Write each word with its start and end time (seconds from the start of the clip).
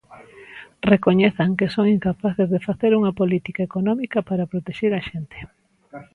Recoñezan 0.91 1.49
que 1.59 1.67
son 1.75 1.85
incapaces 1.95 2.47
de 2.53 2.63
facer 2.67 2.91
unha 2.99 3.15
política 3.19 3.61
económica 3.69 4.19
para 4.29 4.49
protexer 4.51 4.91
a 4.95 5.01
xente. 5.09 5.37